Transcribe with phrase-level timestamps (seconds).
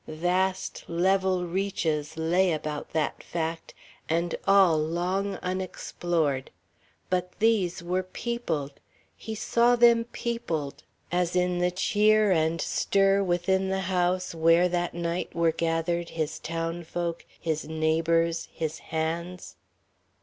[0.07, 3.75] Vast, level reaches lay about that fact,
[4.09, 6.49] and all long unexplored.
[7.11, 8.79] But these were peopled.
[9.15, 10.81] He saw them peopled.......
[11.11, 16.39] As in the cheer and stir within the house where that night were gathered his
[16.39, 19.55] townsfolk, his neighbours, his "hands."